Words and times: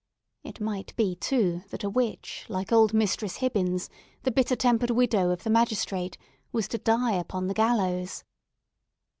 It 0.43 0.59
might 0.59 0.95
be, 0.95 1.13
too, 1.13 1.61
that 1.69 1.83
a 1.83 1.89
witch, 1.91 2.47
like 2.49 2.71
old 2.71 2.91
Mistress 2.91 3.35
Hibbins, 3.35 3.87
the 4.23 4.31
bitter 4.31 4.55
tempered 4.55 4.89
widow 4.89 5.29
of 5.29 5.43
the 5.43 5.51
magistrate, 5.51 6.17
was 6.51 6.67
to 6.69 6.79
die 6.79 7.11
upon 7.13 7.45
the 7.45 7.53
gallows. 7.53 8.23